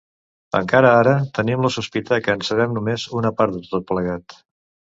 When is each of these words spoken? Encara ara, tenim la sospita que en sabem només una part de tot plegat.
Encara 0.59 0.93
ara, 1.01 1.13
tenim 1.39 1.67
la 1.67 1.71
sospita 1.75 2.19
que 2.29 2.35
en 2.37 2.43
sabem 2.49 2.75
només 2.81 3.07
una 3.23 3.35
part 3.43 3.57
de 3.61 3.65
tot 3.71 3.89
plegat. 3.95 4.41